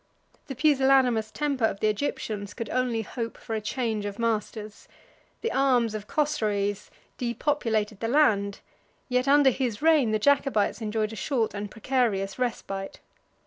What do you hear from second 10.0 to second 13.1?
the Jacobites enjoyed a short and precarious respite.